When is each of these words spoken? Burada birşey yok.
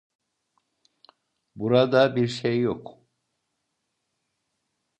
Burada 1.55 2.15
birşey 2.15 2.59
yok. 2.61 2.99